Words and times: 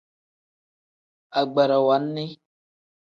Agbarawa 1.39 1.95
nni. 2.03 2.25